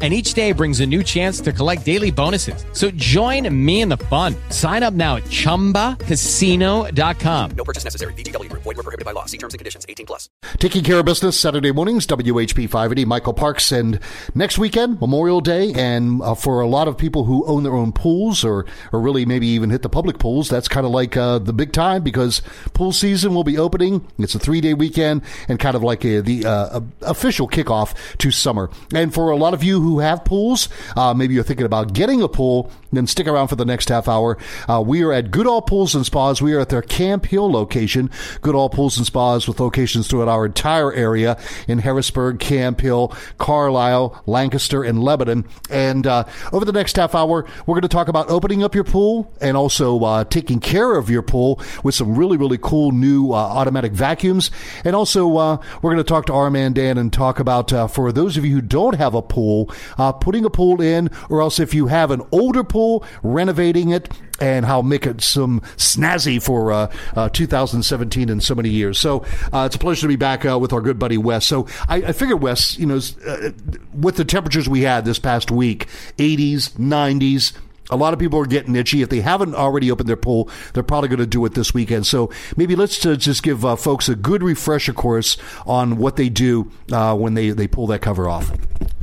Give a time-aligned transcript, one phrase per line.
[0.00, 2.64] And each day brings a new chance to collect daily bonuses.
[2.72, 4.36] So join me in the fun.
[4.50, 7.50] Sign up now at chumbacasino.com.
[7.56, 8.12] No purchase necessary.
[8.12, 8.62] VGW Group.
[8.62, 9.24] Void were prohibited by law.
[9.24, 9.84] See terms and conditions.
[9.88, 10.30] 18 plus.
[10.58, 13.72] Taking care of business Saturday mornings, WHP 580, Michael Parks.
[13.72, 13.98] And
[14.36, 15.72] next weekend, Memorial Day.
[15.74, 19.26] And uh, for a lot of people who own their own pools or, or really
[19.26, 22.40] maybe even hit the public pools, that's kind of like uh, the big time because
[22.72, 24.06] pool season will be opening.
[24.18, 28.30] It's a three day weekend and kind of like a, the uh, official kickoff to
[28.30, 28.70] summer.
[28.94, 32.20] And for a lot of you who have pools, uh, maybe you're thinking about getting
[32.20, 34.36] a pool, then stick around for the next half hour.
[34.68, 36.42] Uh, we are at Goodall Pools and Spas.
[36.42, 38.10] We are at their Camp Hill location.
[38.42, 44.22] Goodall Pools and Spas with locations throughout our entire area in Harrisburg, Camp Hill, Carlisle,
[44.26, 45.46] Lancaster, and Lebanon.
[45.70, 48.84] And uh, over the next half hour, we're going to talk about opening up your
[48.84, 53.32] pool and also uh, taking care of your pool with some really, really cool new
[53.32, 54.50] uh, automatic vacuums.
[54.84, 57.86] And also, uh, we're going to talk to our man Dan and talk about, uh,
[57.86, 61.40] for those of you who don't have a pool, uh, putting a pool in, or
[61.40, 64.08] else if you have an older pool, renovating it
[64.40, 68.98] and how make it some snazzy for uh, uh, 2017 and so many years.
[68.98, 71.46] So uh, it's a pleasure to be back uh, with our good buddy Wes.
[71.46, 73.50] So I, I figure Wes, you know, uh,
[73.92, 77.52] with the temperatures we had this past week, 80s, 90s.
[77.90, 79.02] A lot of people are getting itchy.
[79.02, 82.06] If they haven't already opened their pool, they're probably going to do it this weekend.
[82.06, 85.36] So maybe let's uh, just give folks a good refresher course
[85.66, 88.50] on what they do when they, they pull that cover off.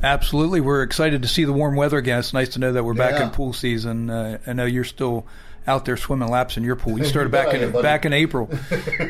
[0.04, 0.62] Absolutely.
[0.62, 2.20] We're excited to see the warm weather again.
[2.20, 4.10] It's nice to know that we're back in pool season.
[4.10, 5.26] Uh, I know you're still
[5.68, 6.98] out there swimming laps in your pool.
[6.98, 8.50] You started back in back in April,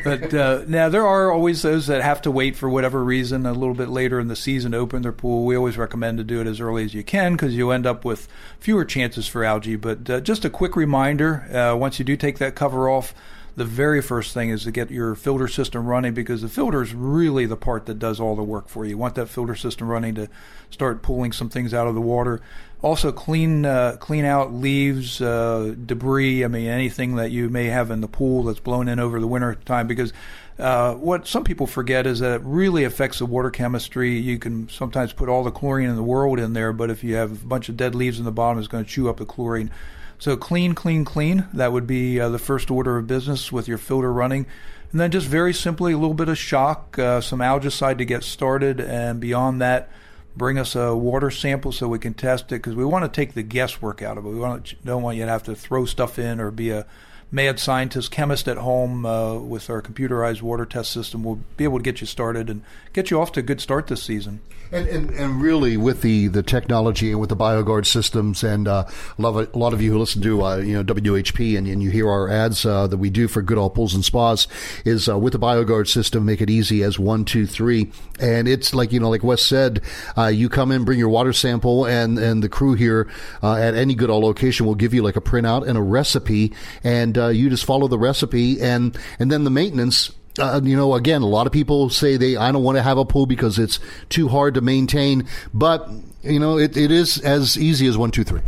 [0.04, 3.52] but uh, now there are always those that have to wait for whatever reason a
[3.52, 5.44] little bit later in the season to open their pool.
[5.44, 8.04] We always recommend to do it as early as you can because you end up
[8.04, 9.76] with fewer chances for algae.
[9.76, 13.14] But uh, just a quick reminder: uh, once you do take that cover off
[13.56, 16.92] the very first thing is to get your filter system running because the filter is
[16.92, 18.90] really the part that does all the work for you.
[18.90, 20.28] You want that filter system running to
[20.70, 22.42] start pulling some things out of the water.
[22.82, 26.44] Also, clean uh, clean out leaves, uh, debris.
[26.44, 29.26] I mean, anything that you may have in the pool that's blown in over the
[29.26, 30.12] winter time because.
[30.58, 34.18] Uh, what some people forget is that it really affects the water chemistry.
[34.18, 37.14] You can sometimes put all the chlorine in the world in there, but if you
[37.16, 39.26] have a bunch of dead leaves in the bottom, it's going to chew up the
[39.26, 39.70] chlorine.
[40.18, 41.46] So clean, clean, clean.
[41.52, 44.46] That would be uh, the first order of business with your filter running.
[44.92, 48.22] And then just very simply a little bit of shock, uh, some algicide to get
[48.22, 49.90] started, and beyond that,
[50.36, 53.34] bring us a water sample so we can test it because we want to take
[53.34, 54.28] the guesswork out of it.
[54.28, 56.86] We want to, don't want you to have to throw stuff in or be a
[57.30, 61.24] mad scientist chemist at home uh, with our computerized water test system.
[61.24, 63.88] We'll be able to get you started and get you off to a good start
[63.88, 64.40] this season.
[64.72, 68.84] And, and, and really, with the, the technology and with the BioGuard systems, and uh,
[69.16, 71.68] a, lot of, a lot of you who listen to uh, you know WHP and,
[71.68, 74.48] and you hear our ads uh, that we do for Good Goodall Pools and Spas,
[74.84, 78.74] is uh, with the BioGuard system, make it easy as one, two, three, and it's
[78.74, 79.82] like you know, like Wes said,
[80.18, 83.08] uh, you come in, bring your water sample, and and the crew here
[83.44, 87.15] at any Good Goodall location will give you like a printout and a recipe, and
[87.16, 91.26] you just follow the recipe, and and then the maintenance uh, you know, again, a
[91.26, 94.28] lot of people say they I don't want to have a pool because it's too
[94.28, 95.88] hard to maintain, but
[96.22, 98.40] you know, it, it is as easy as one, two, three.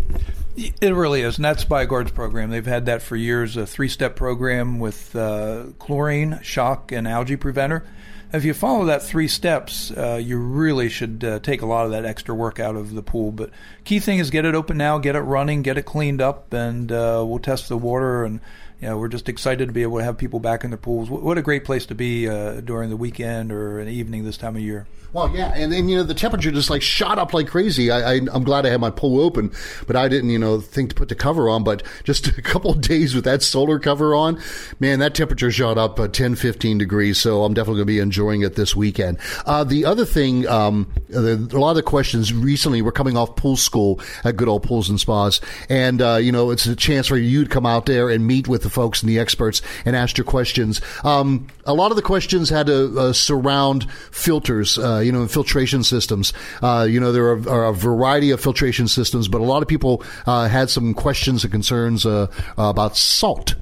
[0.57, 2.51] It really is, and that's BioGuard's program.
[2.51, 7.85] They've had that for years, a three-step program with uh, chlorine, shock, and algae preventer.
[8.31, 11.93] If you follow that three steps, uh, you really should uh, take a lot of
[11.93, 13.33] that extra work out of the pool.
[13.33, 13.51] But
[13.85, 16.93] key thing is get it open now, get it running, get it cleaned up, and
[16.93, 18.41] uh, we'll test the water and
[18.81, 21.11] you know, we're just excited to be able to have people back in their pools.
[21.11, 24.57] What a great place to be uh, during the weekend or an evening this time
[24.57, 24.87] of year.
[25.13, 27.91] Well, yeah, and then you know the temperature just like shot up like crazy.
[27.91, 29.53] I, am glad I had my pool open,
[29.87, 31.65] but I didn't you know think to put the cover on.
[31.65, 34.39] But just a couple days with that solar cover on,
[34.81, 37.19] man, that temperature shot up uh, 10, 15 degrees.
[37.19, 39.19] So I'm definitely going to be enjoying it this weekend.
[39.47, 43.35] Uh, the other thing, um, the, a lot of the questions recently were coming off
[43.35, 47.17] pool school at Goodall Pools and Spas, and uh, you know it's a chance for
[47.17, 50.19] you to come out there and meet with the folks and the experts and asked
[50.19, 50.81] your questions.
[51.05, 54.79] Um, a lot of the questions had to uh, surround filters.
[54.79, 56.33] Uh, you know, filtration systems.
[56.63, 59.69] Uh, you know, there are, are, a variety of filtration systems, but a lot of
[59.69, 62.27] people uh, had some questions and concerns uh,
[62.57, 63.55] about salt.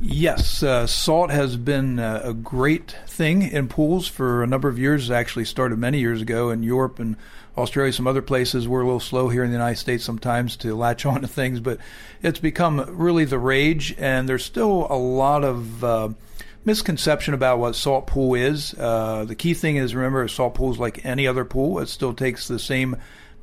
[0.00, 5.08] Yes, uh, salt has been a great thing in pools for a number of years.
[5.08, 7.16] It actually started many years ago in Europe and
[7.56, 8.66] Australia, some other places.
[8.66, 11.60] We're a little slow here in the United States sometimes to latch on to things,
[11.60, 11.78] but
[12.22, 16.14] it's become really the rage, and there's still a lot of
[16.64, 18.74] misconception about what salt pool is.
[18.74, 21.78] Uh, the key thing is remember, a salt pool is like any other pool.
[21.78, 22.96] It still takes the same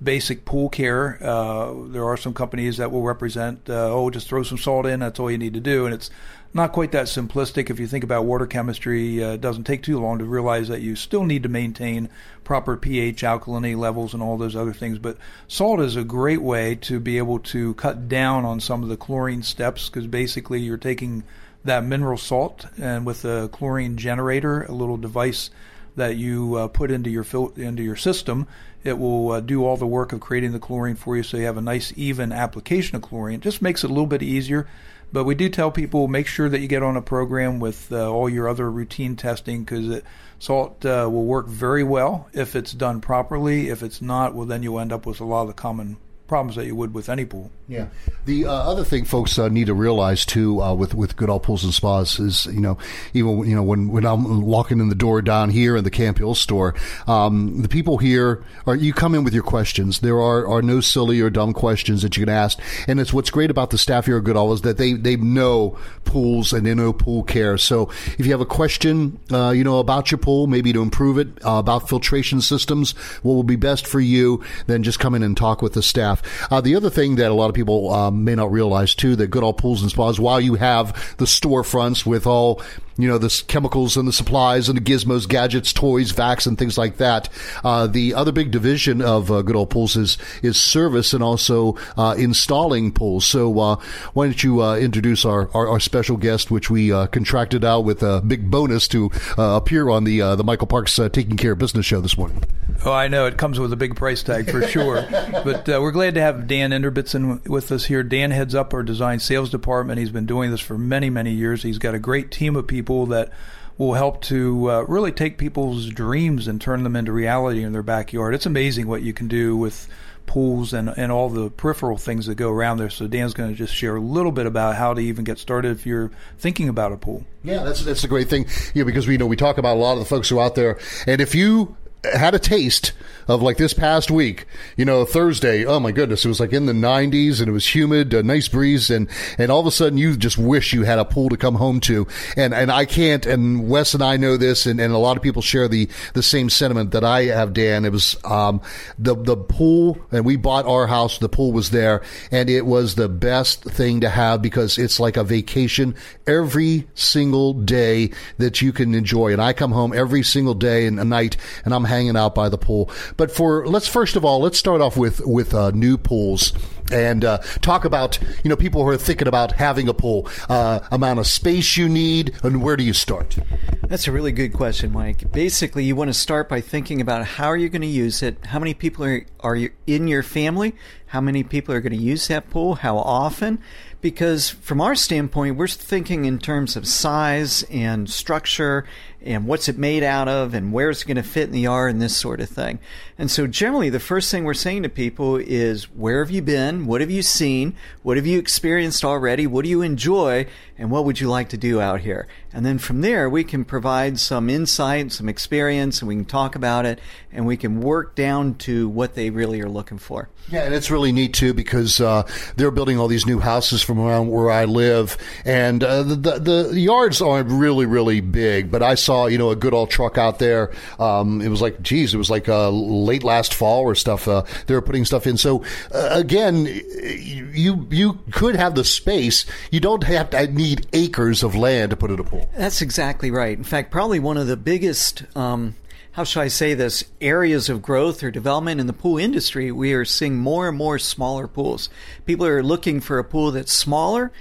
[0.03, 1.17] basic pool care.
[1.21, 4.99] Uh, there are some companies that will represent, uh, oh, just throw some salt in,
[4.99, 5.85] that's all you need to do.
[5.85, 6.09] And it's
[6.53, 7.69] not quite that simplistic.
[7.69, 10.81] If you think about water chemistry, uh, it doesn't take too long to realize that
[10.81, 12.09] you still need to maintain
[12.43, 14.97] proper pH, alkalinity levels, and all those other things.
[14.97, 15.17] But
[15.47, 18.97] salt is a great way to be able to cut down on some of the
[18.97, 21.23] chlorine steps because basically you're taking
[21.63, 25.51] that mineral salt and with a chlorine generator, a little device
[25.95, 28.47] that you uh, put into your fil- into your system,
[28.83, 31.45] it will uh, do all the work of creating the chlorine for you, so you
[31.45, 33.35] have a nice even application of chlorine.
[33.35, 34.67] It just makes it a little bit easier.
[35.13, 38.09] But we do tell people make sure that you get on a program with uh,
[38.09, 40.01] all your other routine testing because
[40.39, 43.67] salt uh, will work very well if it's done properly.
[43.67, 45.97] If it's not, well, then you'll end up with a lot of the common
[46.31, 47.51] problems that you would with any pool.
[47.67, 47.87] Yeah.
[48.23, 51.65] The uh, other thing folks uh, need to realize too, uh, with with Goodall Pools
[51.65, 52.77] and Spas, is you know
[53.13, 56.19] even you know when when I'm walking in the door down here in the Camp
[56.19, 56.73] Hill store,
[57.05, 59.99] um, the people here are you come in with your questions.
[59.99, 62.57] There are are no silly or dumb questions that you can ask,
[62.87, 65.77] and it's what's great about the staff here at Goodall is that they they know
[66.11, 67.57] pools and know pool care.
[67.57, 71.17] So if you have a question, uh, you know about your pool, maybe to improve
[71.17, 72.91] it, uh, about filtration systems,
[73.23, 76.21] what will be best for you, then just come in and talk with the staff.
[76.51, 79.27] Uh, the other thing that a lot of people um, may not realize too that
[79.27, 82.61] Goodall Pools and Spas, while you have the storefronts with all
[82.97, 86.77] you know, the chemicals and the supplies and the gizmos, gadgets, toys, vacs, and things
[86.77, 87.29] like that.
[87.63, 92.15] Uh, the other big division of uh, old Pools is, is service and also uh,
[92.17, 93.25] installing pools.
[93.25, 93.75] So uh,
[94.13, 97.81] why don't you uh, introduce our, our, our, special guest, which we uh, contracted out
[97.81, 101.85] with a big bonus to appear on the the Michael Parks Taking Care of Business
[101.85, 102.43] Show this morning.
[102.85, 106.15] Oh, I know it comes with a big price tag for sure, but we're glad
[106.15, 108.03] to have Dan Enderbitson with us here.
[108.03, 109.99] Dan heads up our design sales department.
[109.99, 111.63] He's been doing this for many many years.
[111.63, 113.29] He's got a great team of people people that
[113.77, 117.83] will help to uh, really take people's dreams and turn them into reality in their
[117.83, 118.33] backyard.
[118.33, 119.87] It's amazing what you can do with
[120.25, 122.89] pools and, and all the peripheral things that go around there.
[122.89, 125.71] So Dan's going to just share a little bit about how to even get started
[125.71, 127.25] if you're thinking about a pool.
[127.43, 128.45] Yeah, that's that's a great thing.
[128.73, 130.45] Yeah, because we you know we talk about a lot of the folks who are
[130.45, 132.93] out there, and if you had a taste
[133.27, 134.45] of like this past week,
[134.75, 135.65] you know, Thursday.
[135.65, 138.47] Oh my goodness, it was like in the 90s and it was humid, a nice
[138.47, 139.07] breeze, and
[139.37, 141.79] and all of a sudden you just wish you had a pool to come home
[141.81, 142.07] to.
[142.35, 143.25] And and I can't.
[143.25, 146.23] And Wes and I know this, and, and a lot of people share the the
[146.23, 147.53] same sentiment that I have.
[147.53, 148.61] Dan, it was um,
[148.97, 151.19] the the pool, and we bought our house.
[151.19, 152.01] The pool was there,
[152.31, 155.95] and it was the best thing to have because it's like a vacation
[156.25, 159.31] every single day that you can enjoy.
[159.31, 162.57] And I come home every single day and night, and I'm hanging out by the
[162.57, 162.89] pool.
[163.17, 166.53] But for let's first of all let's start off with with uh, new pools
[166.91, 170.79] and uh, talk about you know people who are thinking about having a pool, uh,
[170.91, 173.37] amount of space you need, and where do you start?
[173.83, 175.31] That's a really good question, Mike.
[175.31, 178.37] Basically, you want to start by thinking about how are you going to use it,
[178.45, 180.75] how many people are are you in your family,
[181.07, 183.59] how many people are going to use that pool, how often.
[183.99, 188.85] Because from our standpoint, we're thinking in terms of size and structure
[189.23, 191.91] and what's it made out of and where it's going to fit in the yard
[191.91, 192.79] and this sort of thing.
[193.17, 196.85] And so generally the first thing we're saying to people is where have you been?
[196.85, 197.75] What have you seen?
[198.03, 199.45] What have you experienced already?
[199.45, 200.47] What do you enjoy?
[200.77, 202.27] And what would you like to do out here?
[202.53, 206.55] And then from there we can provide some insight, some experience, and we can talk
[206.55, 206.99] about it
[207.31, 210.29] and we can work down to what they really are looking for.
[210.49, 213.99] Yeah, and it's really neat too because uh, they're building all these new houses from
[213.99, 218.71] around where I live, and uh, the, the, the yards aren't really really big.
[218.71, 220.71] But I saw you know a Goodall truck out there.
[220.99, 224.27] Um, it was like, geez, it was like uh, late last fall or stuff.
[224.27, 225.37] Uh, they were putting stuff in.
[225.37, 229.45] So uh, again, you you could have the space.
[229.71, 232.40] You don't have to need acres of land to put it pool.
[232.55, 233.57] That's exactly right.
[233.57, 235.23] In fact, probably one of the biggest.
[235.35, 235.75] Um,
[236.13, 239.93] how shall I say this, areas of growth or development in the pool industry, we
[239.93, 241.89] are seeing more and more smaller pools.
[242.25, 244.33] People are looking for a pool that's smaller,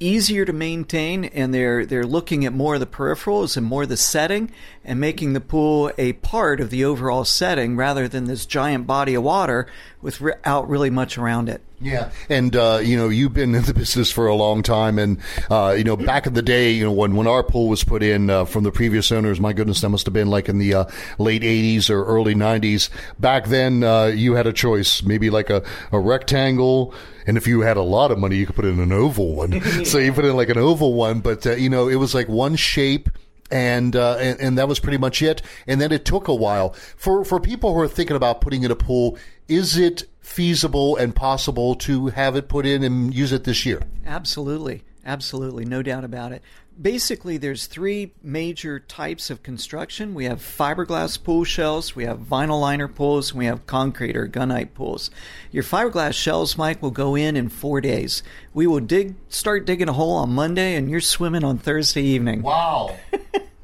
[0.00, 3.96] easier to maintain, and they're they're looking at more of the peripherals and more the
[3.96, 4.50] setting
[4.84, 9.14] and making the pool a part of the overall setting rather than this giant body
[9.14, 9.66] of water
[10.00, 11.60] without really much around it.
[11.80, 15.18] Yeah, and uh, you know you've been in the business for a long time, and
[15.48, 18.02] uh, you know back in the day, you know when when our pool was put
[18.02, 20.74] in uh, from the previous owners, my goodness, that must have been like in the
[20.74, 20.84] uh,
[21.18, 22.90] late '80s or early '90s.
[23.20, 25.62] Back then, uh, you had a choice, maybe like a,
[25.92, 26.94] a rectangle,
[27.28, 29.60] and if you had a lot of money, you could put in an oval one.
[29.84, 32.28] so you put in like an oval one, but uh, you know it was like
[32.28, 33.08] one shape
[33.50, 35.42] and, uh, and, and that was pretty much it.
[35.66, 38.70] And then it took a while for for people who are thinking about putting in
[38.70, 39.18] a pool.
[39.48, 43.80] Is it feasible and possible to have it put in and use it this year?
[44.06, 46.42] Absolutely, absolutely, no doubt about it.
[46.80, 50.14] Basically there's three major types of construction.
[50.14, 54.28] We have fiberglass pool shells, we have vinyl liner pools, and we have concrete or
[54.28, 55.10] gunite pools.
[55.50, 58.22] Your fiberglass shells, Mike, will go in in four days.
[58.54, 62.42] We will dig, start digging a hole on Monday, and you're swimming on Thursday evening.
[62.42, 62.96] Wow.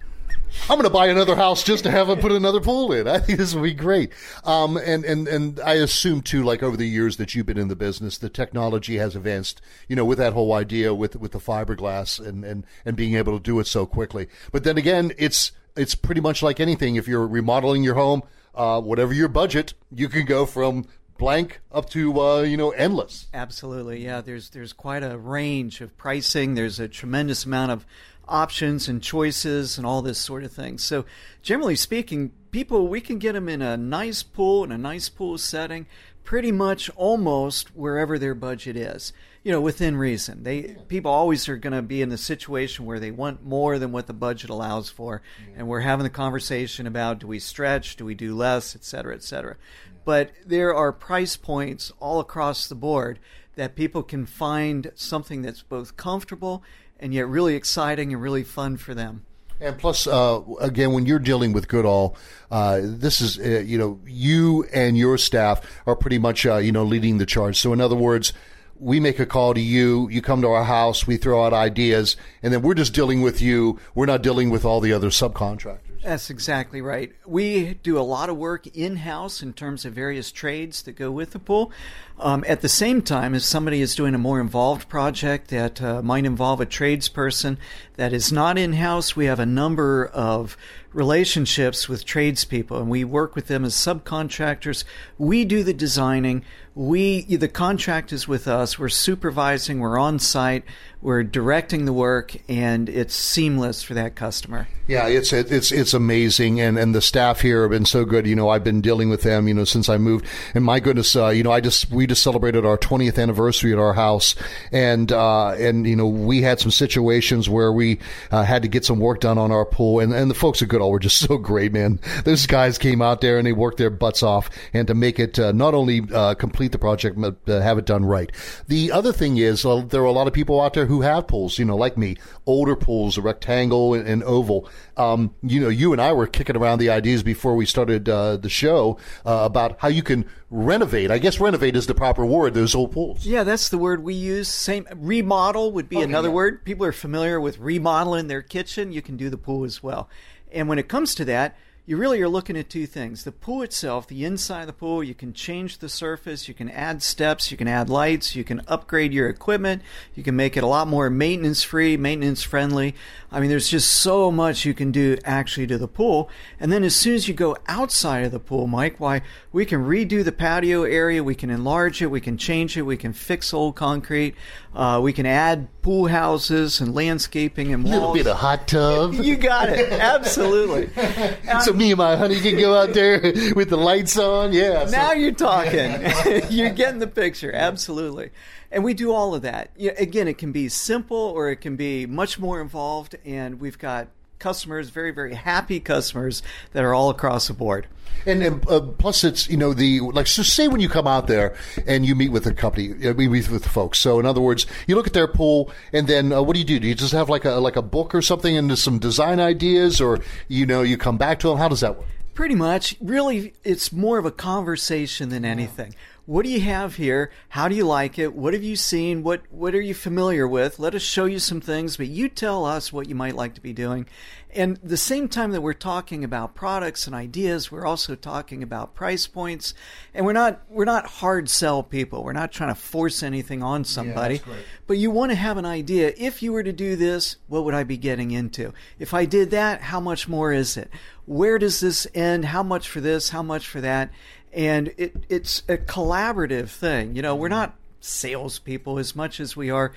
[0.63, 3.07] I'm going to buy another house just to have them put another pool in.
[3.09, 4.13] I think this will be great.
[4.45, 7.69] Um, and, and, and I assume too, like over the years that you've been in
[7.69, 11.39] the business, the technology has advanced, you know, with that whole idea with, with the
[11.39, 14.29] fiberglass and, and, and being able to do it so quickly.
[14.53, 16.97] But then again, it's, it's pretty much like anything.
[16.97, 18.23] If you're remodeling your home,
[18.55, 20.87] uh, whatever your budget, you can go from
[21.19, 23.27] blank up to uh, you know endless.
[23.35, 24.21] Absolutely, yeah.
[24.21, 26.55] There's there's quite a range of pricing.
[26.55, 27.87] There's a tremendous amount of
[28.29, 30.79] options and choices and all this sort of thing.
[30.79, 31.05] So,
[31.43, 35.39] generally speaking, people, we can get them in a nice pool, in a nice pool
[35.39, 35.87] setting,
[36.25, 39.13] pretty much almost wherever their budget is.
[39.43, 40.43] You know, within reason.
[40.43, 43.93] They people always are going to be in the situation where they want more than
[43.93, 45.57] what the budget allows for, yeah.
[45.59, 49.15] and we're having the conversation about do we stretch, do we do less, et cetera,
[49.15, 49.57] et cetera.
[49.59, 49.93] Yeah.
[50.07, 53.19] But there are price points all across the board
[53.57, 56.63] that people can find something that's both comfortable
[56.99, 59.25] and yet really exciting and really fun for them.
[59.61, 62.17] And plus, uh, again, when you're dealing with Goodall,
[62.51, 66.73] uh, this is, uh, you know, you and your staff are pretty much, uh, you
[66.73, 67.59] know, leading the charge.
[67.59, 68.33] So, in other words,
[68.79, 72.17] we make a call to you, you come to our house, we throw out ideas,
[72.43, 73.79] and then we're just dealing with you.
[73.95, 76.03] We're not dealing with all the other subcontractors.
[76.03, 77.13] That's exactly right.
[77.25, 81.11] We do a lot of work in house in terms of various trades that go
[81.11, 81.73] with the pool.
[82.19, 86.01] Um, at the same time, if somebody is doing a more involved project that uh,
[86.01, 87.57] might involve a tradesperson
[87.97, 90.57] that is not in house, we have a number of
[90.93, 94.85] relationships with tradespeople and we work with them as subcontractors.
[95.19, 96.45] We do the designing.
[96.77, 98.79] We, the contract is with us.
[98.79, 99.81] We're supervising.
[99.81, 100.65] We're on site.
[101.03, 104.69] We're directing the work and it's seamless for that customer.
[104.87, 106.61] Yeah, it's, it's, it's amazing.
[106.61, 108.27] And, and the staff here have been so good.
[108.27, 111.15] You know, I've been dealing with them, you know, since I moved and my goodness,
[111.17, 114.35] uh, you know, I just, we just celebrated our 20th anniversary at our house
[114.73, 117.99] and, uh, and, you know, we had some situations where we,
[118.31, 120.69] uh, had to get some work done on our pool and, and the folks at
[120.69, 122.01] Goodall were just so great, man.
[122.25, 125.39] Those guys came out there and they worked their butts off and to make it,
[125.39, 128.31] uh, not only, uh, complete the project, but uh, have it done right.
[128.69, 131.59] The other thing is, there are a lot of people out there who have pools,
[131.59, 134.69] you know, like me, older pools, a rectangle and, and oval.
[134.97, 138.37] Um, you know, you and I were kicking around the ideas before we started uh,
[138.37, 141.11] the show uh, about how you can renovate.
[141.11, 142.55] I guess renovate is the proper word.
[142.55, 143.25] Those old pools.
[143.25, 144.49] Yeah, that's the word we use.
[144.49, 146.35] Same remodel would be okay, another yeah.
[146.35, 146.65] word.
[146.65, 148.93] People are familiar with remodeling their kitchen.
[148.93, 150.09] You can do the pool as well.
[150.53, 153.25] And when it comes to that, you really are looking at two things.
[153.25, 156.71] The pool itself, the inside of the pool, you can change the surface, you can
[156.71, 159.83] add steps, you can add lights, you can upgrade your equipment,
[160.15, 162.95] you can make it a lot more maintenance free, maintenance friendly.
[163.31, 166.31] I mean, there's just so much you can do actually to the pool.
[166.59, 169.21] And then as soon as you go outside of the pool, Mike, why
[169.53, 172.97] we can redo the patio area, we can enlarge it, we can change it, we
[172.97, 174.35] can fix old concrete,
[174.75, 177.95] uh, we can add pool houses and landscaping and walls.
[177.95, 179.13] A little bit of hot tub.
[179.23, 179.93] you got it.
[179.93, 180.89] Absolutely.
[181.61, 183.21] so me and my honey can go out there
[183.57, 184.53] with the lights on.
[184.53, 184.85] Yeah.
[184.91, 185.13] Now so.
[185.15, 186.03] you're talking.
[186.51, 187.53] you're getting the picture.
[187.53, 188.31] Absolutely.
[188.71, 189.71] And we do all of that.
[189.79, 193.17] Again, it can be simple or it can be much more involved.
[193.25, 197.87] And we've got customers, very, very happy customers that are all across the board.
[198.27, 200.27] And, and uh, plus, it's you know the like.
[200.27, 203.29] So say when you come out there and you meet with the company, uh, we
[203.29, 203.99] meet with the folks.
[203.99, 206.65] So in other words, you look at their pool, and then uh, what do you
[206.65, 206.79] do?
[206.79, 210.01] Do you just have like a like a book or something and some design ideas,
[210.01, 211.59] or you know you come back to them?
[211.59, 212.07] How does that work?
[212.35, 212.97] Pretty much.
[213.01, 215.95] Really, it's more of a conversation than anything
[216.27, 217.31] what do you have here?
[217.51, 218.35] How do you like it?
[218.35, 219.23] What have you seen?
[219.23, 220.79] What what are you familiar with?
[220.79, 223.61] Let us show you some things, but you tell us what you might like to
[223.61, 224.07] be doing.
[224.55, 228.95] And the same time that we're talking about products and ideas, we're also talking about
[228.95, 229.75] price points.
[230.15, 232.25] And we're not we're not hard sell people.
[232.25, 234.37] We're not trying to force anything on somebody.
[234.37, 234.55] Yeah,
[234.87, 236.15] but you want to have an idea.
[236.17, 238.73] If you were to do this, what would I be getting into?
[238.99, 240.89] If I did that, how much more is it?
[241.27, 242.45] Where does this end?
[242.47, 243.31] How much for this?
[243.31, 244.11] How much for that?
[244.55, 247.17] And it, it's a collaborative thing.
[247.17, 249.93] You know, we're not salespeople as much as we are,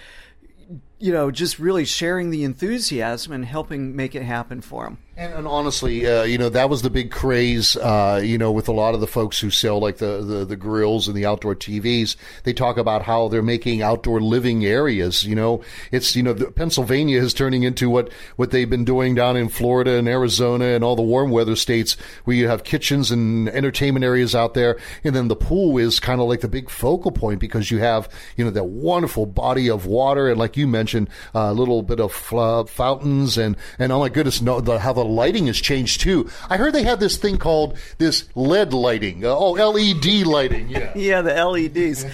[0.99, 4.97] you know, just really sharing the enthusiasm and helping make it happen for them.
[5.17, 8.67] And, and honestly, uh, you know, that was the big craze, uh, you know, with
[8.67, 11.55] a lot of the folks who sell like the, the, the, grills and the outdoor
[11.55, 12.15] TVs.
[12.43, 15.23] They talk about how they're making outdoor living areas.
[15.23, 19.35] You know, it's, you know, Pennsylvania is turning into what, what they've been doing down
[19.37, 23.49] in Florida and Arizona and all the warm weather states where you have kitchens and
[23.49, 24.77] entertainment areas out there.
[25.03, 28.07] And then the pool is kind of like the big focal point because you have,
[28.35, 30.29] you know, that wonderful body of water.
[30.29, 34.61] And like you mentioned, a little bit of fountains and and oh my goodness, no,
[34.61, 36.29] the, how the lighting has changed too.
[36.49, 39.25] I heard they have this thing called this LED lighting.
[39.25, 40.69] Uh, oh, LED lighting.
[40.69, 42.05] Yeah, yeah, the LEDs.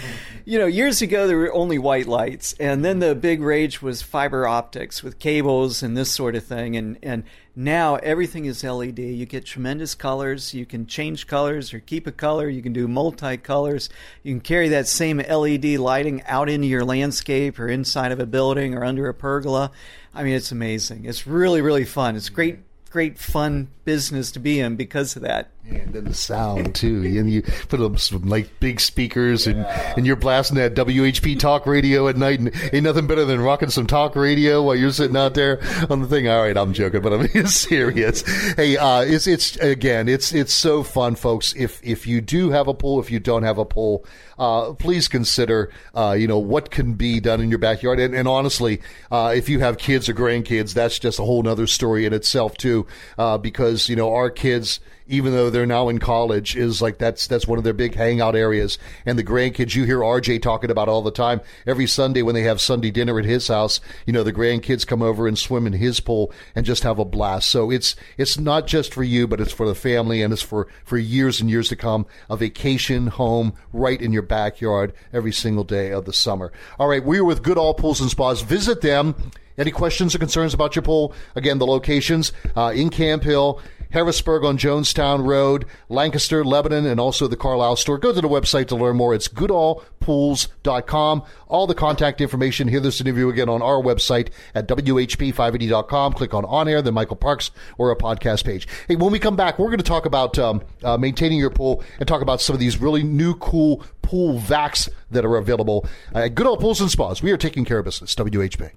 [0.45, 4.01] you know, years ago there were only white lights, and then the big rage was
[4.01, 7.23] fiber optics with cables and this sort of thing, and and
[7.55, 8.97] now everything is LED.
[8.97, 10.53] You get tremendous colors.
[10.53, 12.49] You can change colors or keep a color.
[12.49, 13.89] You can do multi-colors.
[14.23, 18.25] You can carry that same LED lighting out into your landscape or inside of a
[18.25, 19.71] building or under a pergola.
[20.15, 21.05] I mean, it's amazing.
[21.05, 22.15] It's really really fun.
[22.15, 22.59] It's great
[22.93, 25.49] great fun business to be in because of that.
[25.65, 27.03] And then the sound too.
[27.05, 29.93] and you put up some like big speakers and, yeah.
[29.95, 33.69] and you're blasting that WHP talk radio at night and ain't nothing better than rocking
[33.69, 36.27] some talk radio while you're sitting out there on the thing.
[36.27, 38.23] All right, I'm joking, but I'm being serious.
[38.55, 41.53] Hey, uh, it's it's again, it's it's so fun, folks.
[41.55, 44.05] If if you do have a pool, if you don't have a pool,
[44.37, 47.99] uh, please consider, uh, you know, what can be done in your backyard.
[47.99, 51.67] And, and honestly, uh, if you have kids or grandkids, that's just a whole other
[51.67, 52.85] story in itself too,
[53.17, 57.27] uh, because you know our kids even though they're now in college, is like that's
[57.27, 58.77] that's one of their big hangout areas.
[59.05, 61.41] And the grandkids, you hear RJ talking about all the time.
[61.65, 65.01] Every Sunday when they have Sunday dinner at his house, you know the grandkids come
[65.01, 67.49] over and swim in his pool and just have a blast.
[67.49, 70.67] So it's it's not just for you, but it's for the family and it's for
[70.83, 72.05] for years and years to come.
[72.29, 76.51] A vacation home right in your backyard every single day of the summer.
[76.79, 78.41] All right, we're with Goodall Pools and Spas.
[78.41, 79.15] Visit them.
[79.57, 81.13] Any questions or concerns about your pool?
[81.35, 83.61] Again, the locations uh, in Camp Hill,
[83.93, 87.99] Harrisburg on Jonestown Road, Lancaster, Lebanon, and also the Carlisle store.
[87.99, 89.13] Go to the website to learn more.
[89.13, 91.23] It's goodallpools.com.
[91.47, 92.67] All the contact information.
[92.67, 96.13] Hear this interview again on our website at WHP580.com.
[96.13, 98.67] Click on On Air, then Michael Parks, or a podcast page.
[98.87, 101.83] Hey, when we come back, we're going to talk about um, uh, maintaining your pool
[101.99, 106.33] and talk about some of these really new, cool pool vacs that are available at
[106.33, 107.21] Goodall Pools and Spas.
[107.21, 108.15] We are taking care of business.
[108.15, 108.71] WHP.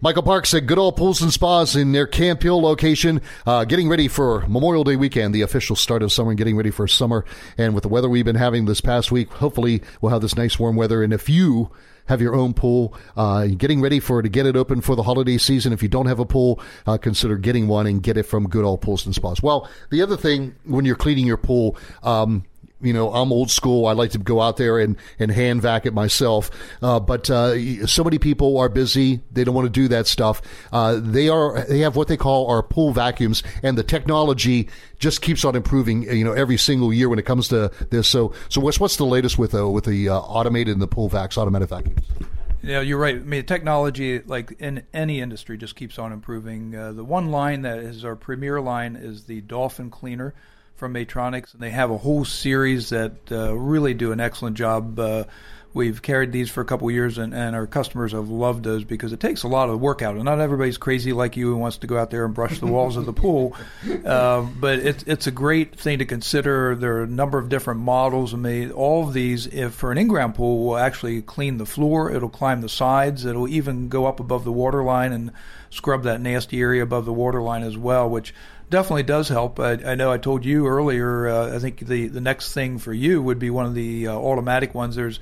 [0.00, 4.08] Michael Parks at Goodall Pools and Spas in their Camp Hill location, uh, getting ready
[4.08, 7.24] for Memorial Day weekend, the official start of summer, and getting ready for summer.
[7.58, 10.58] And with the weather we've been having this past week, hopefully we'll have this nice
[10.58, 11.02] warm weather.
[11.02, 11.70] And if you
[12.06, 15.38] have your own pool, uh, getting ready for to get it open for the holiday
[15.38, 15.72] season.
[15.72, 18.78] If you don't have a pool, uh, consider getting one and get it from Goodall
[18.78, 19.42] Pools and Spas.
[19.42, 22.44] Well, the other thing when you're cleaning your pool, um,
[22.80, 23.86] you know, I'm old school.
[23.86, 26.50] I like to go out there and, and hand vac it myself.
[26.82, 30.40] Uh, but uh, so many people are busy; they don't want to do that stuff.
[30.72, 35.22] Uh, they are they have what they call our pool vacuums, and the technology just
[35.22, 36.02] keeps on improving.
[36.02, 38.08] You know, every single year when it comes to this.
[38.08, 41.10] So, so what's what's the latest with uh, with the uh, automated and the pool
[41.10, 42.04] vacs, automatic vacuums?
[42.62, 43.16] Yeah, you're right.
[43.16, 46.76] I mean, technology, like in any industry, just keeps on improving.
[46.76, 50.34] Uh, the one line that is our premier line is the Dolphin Cleaner
[50.80, 54.98] from Maytronics, and they have a whole series that uh, really do an excellent job.
[54.98, 55.24] Uh,
[55.74, 58.82] we've carried these for a couple of years, and, and our customers have loved those
[58.82, 60.16] because it takes a lot of work out.
[60.16, 62.66] And not everybody's crazy like you and wants to go out there and brush the
[62.66, 63.54] walls of the pool,
[64.06, 66.74] uh, but it's it's a great thing to consider.
[66.74, 69.98] There are a number of different models, and they, all of these, if for an
[69.98, 72.10] in-ground pool, will actually clean the floor.
[72.10, 73.26] It'll climb the sides.
[73.26, 75.30] It'll even go up above the water line and
[75.68, 78.34] scrub that nasty area above the water line as well, which
[78.70, 79.60] definitely does help.
[79.60, 81.28] I, I know I told you earlier.
[81.28, 84.14] Uh, I think the the next thing for you would be one of the uh,
[84.14, 84.96] automatic ones.
[84.96, 85.20] There's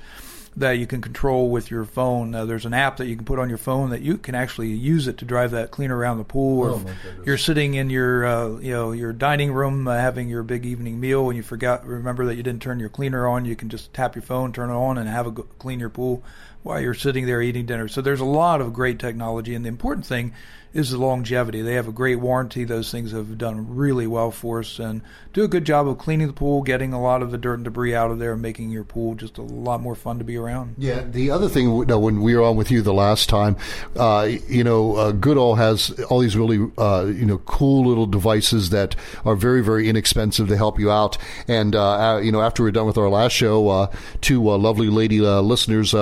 [0.57, 2.33] that you can control with your phone.
[2.35, 4.67] Uh, there's an app that you can put on your phone that you can actually
[4.67, 6.59] use it to drive that cleaner around the pool.
[6.59, 6.85] Or oh,
[7.19, 10.65] if you're sitting in your uh, you know your dining room uh, having your big
[10.65, 13.69] evening meal and you forgot remember that you didn't turn your cleaner on, you can
[13.69, 16.23] just tap your phone, turn it on, and have a clean your pool
[16.63, 17.87] while you're sitting there eating dinner.
[17.87, 20.33] So there's a lot of great technology, and the important thing
[20.71, 21.63] is the longevity.
[21.63, 22.63] They have a great warranty.
[22.63, 25.01] Those things have done really well for us and
[25.33, 27.63] do a good job of cleaning the pool, getting a lot of the dirt and
[27.63, 30.37] debris out of there, and making your pool just a lot more fun to be
[30.37, 30.75] around.
[30.77, 31.01] Yeah.
[31.01, 33.57] The other thing, you know, when we were on with you the last time,
[33.95, 38.69] uh, you know, uh, Goodall has all these really, uh, you know, cool little devices
[38.69, 38.95] that
[39.25, 41.17] are very, very inexpensive to help you out.
[41.47, 43.91] And, uh, you know, after we are done with our last show, uh,
[44.21, 45.95] two uh, lovely lady listeners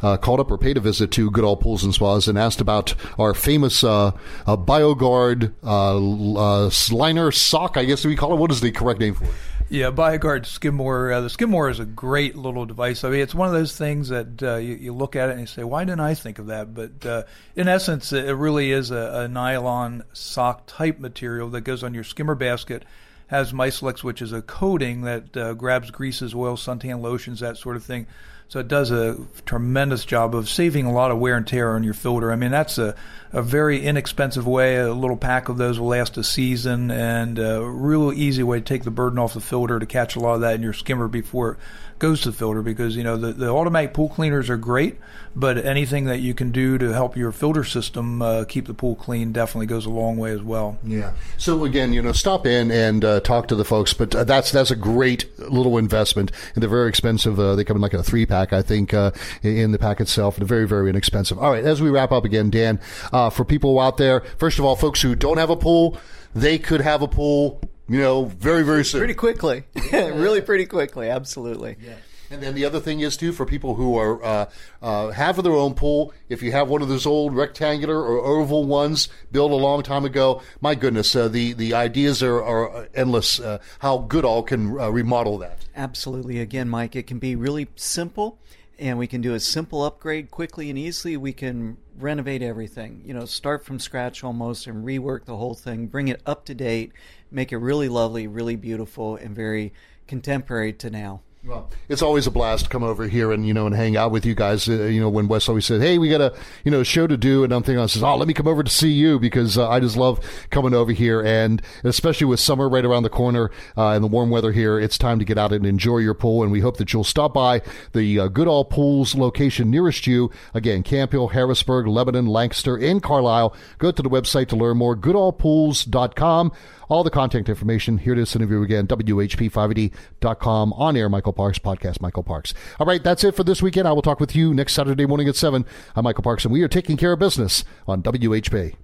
[0.00, 2.94] called up or paid a visit to Good Goodall Pools and Spas and asked about
[3.18, 4.12] our famous uh,
[4.46, 8.36] BioGuard uh, uh, liner sock, I guess we call it.
[8.36, 9.30] What is the correct name for it?
[9.70, 11.12] Yeah, BioGuard Skidmore.
[11.12, 13.04] Uh, the Skidmore is a great little device.
[13.04, 15.40] I mean, it's one of those things that uh, you, you, look at it and
[15.40, 17.22] you say, "Why didn't I think of that?" But uh,
[17.56, 22.04] in essence, it really is a, a, nylon sock type material that goes on your
[22.04, 22.84] skimmer basket.
[23.28, 27.76] Has Mislex, which is a coating that uh, grabs greases, oils, suntan lotions, that sort
[27.76, 28.06] of thing.
[28.50, 31.84] So it does a tremendous job of saving a lot of wear and tear on
[31.84, 32.32] your filter.
[32.32, 32.96] I mean, that's a,
[33.32, 34.74] a very inexpensive way.
[34.74, 38.64] A little pack of those will last a season, and a real easy way to
[38.64, 41.06] take the burden off the filter to catch a lot of that in your skimmer
[41.06, 41.58] before
[42.00, 42.62] goes to the filter.
[42.62, 44.98] Because you know the, the automatic pool cleaners are great,
[45.36, 48.96] but anything that you can do to help your filter system uh, keep the pool
[48.96, 50.78] clean definitely goes a long way as well.
[50.82, 51.12] Yeah.
[51.38, 54.50] So again, you know, stop in and uh, talk to the folks, but uh, that's
[54.50, 57.38] that's a great little investment, and they're very expensive.
[57.38, 60.38] Uh, they come in like a three pack, I think, uh, in the pack itself,
[60.38, 61.38] and very very inexpensive.
[61.38, 62.80] All right, as we wrap up again, Dan,
[63.12, 65.98] uh, for people out there, first of all, folks who don't have a pool,
[66.34, 67.60] they could have a pool.
[67.90, 69.00] You know, very very soon.
[69.00, 71.76] Pretty quickly, really pretty quickly, absolutely.
[71.84, 71.96] Yeah.
[72.30, 74.50] And then the other thing is too for people who are uh,
[74.80, 76.14] uh, have their own pool.
[76.28, 80.04] If you have one of those old rectangular or oval ones built a long time
[80.04, 83.40] ago, my goodness, uh, the the ideas are, are endless.
[83.40, 85.58] Uh, how Goodall can uh, remodel that.
[85.74, 86.38] Absolutely.
[86.38, 88.38] Again, Mike, it can be really simple,
[88.80, 91.16] and we can do a simple upgrade quickly and easily.
[91.16, 93.02] We can renovate everything.
[93.04, 96.54] You know, start from scratch almost and rework the whole thing, bring it up to
[96.54, 96.92] date,
[97.30, 99.74] make it really lovely, really beautiful, and very
[100.06, 101.20] contemporary to now.
[101.42, 104.10] Well, it's always a blast to come over here and you know and hang out
[104.10, 104.68] with you guys.
[104.68, 107.16] Uh, you know, when Wes always said, "Hey, we got a you know show to
[107.16, 109.56] do," and I'm thinking, I says, "Oh, let me come over to see you because
[109.56, 113.50] uh, I just love coming over here." And especially with summer right around the corner
[113.74, 116.42] uh, and the warm weather here, it's time to get out and enjoy your pool.
[116.42, 117.62] And we hope that you'll stop by
[117.94, 120.30] the uh, Goodall Pools location nearest you.
[120.52, 123.56] Again, Camp Hill, Harrisburg, Lebanon, Lancaster, and Carlisle.
[123.78, 124.94] Go to the website to learn more.
[124.94, 126.52] GoodallPools.com
[126.90, 127.96] all the contact information.
[127.98, 132.52] Here to interview again, WHP580.com on air, Michael Parks, podcast Michael Parks.
[132.78, 133.88] All right, that's it for this weekend.
[133.88, 135.64] I will talk with you next Saturday morning at 7.
[135.96, 138.74] I'm Michael Parks, and we are taking care of business on WHP.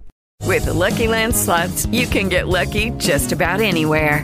[0.43, 4.23] With the Lucky Land slots, you can get lucky just about anywhere.